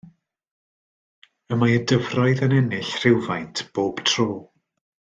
Y 1.55 1.59
mae 1.63 1.75
y 1.81 1.83
dyfroedd 1.91 2.43
yn 2.49 2.59
ennill 2.63 2.91
rhywfaint 3.05 3.65
bob 3.79 4.07
tro. 4.15 4.31